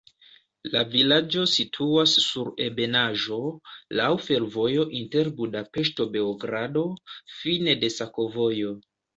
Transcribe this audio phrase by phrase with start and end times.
[0.75, 3.37] La vilaĝo situas sur ebenaĵo,
[3.99, 6.87] laŭ fervojo inter Budapeŝto-Beogrado,
[7.37, 8.77] fine de sakovojo.